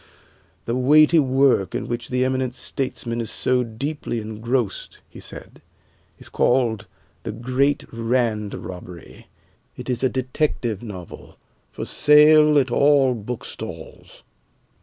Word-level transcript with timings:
"The 0.65 0.75
weighty 0.75 1.19
work 1.19 1.75
in 1.75 1.87
which 1.87 2.09
the 2.09 2.25
eminent 2.25 2.55
statesman 2.55 3.21
is 3.21 3.29
so 3.29 3.61
deeply 3.63 4.19
engrossed," 4.19 4.99
he 5.07 5.19
said, 5.19 5.61
"is 6.17 6.27
called 6.27 6.87
'The 7.21 7.33
Great 7.33 7.85
Rand 7.93 8.55
Robbery.' 8.55 9.27
It 9.77 9.91
is 9.91 10.01
a 10.03 10.09
detective 10.09 10.81
novel, 10.81 11.37
for 11.69 11.85
sale 11.85 12.57
at 12.57 12.71
all 12.71 13.13
bookstalls." 13.13 14.23